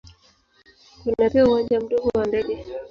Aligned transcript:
Kuna 1.03 1.29
pia 1.29 1.45
uwanja 1.47 1.79
mdogo 1.81 2.11
wa 2.19 2.27
ndege. 2.27 2.65